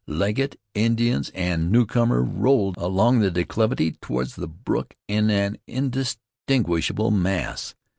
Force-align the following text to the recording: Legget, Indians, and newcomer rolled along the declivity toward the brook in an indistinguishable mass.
Legget, 0.07 0.59
Indians, 0.73 1.29
and 1.35 1.71
newcomer 1.71 2.23
rolled 2.23 2.75
along 2.77 3.19
the 3.19 3.29
declivity 3.29 3.91
toward 4.01 4.25
the 4.29 4.47
brook 4.47 4.95
in 5.07 5.29
an 5.29 5.59
indistinguishable 5.67 7.11
mass. 7.11 7.75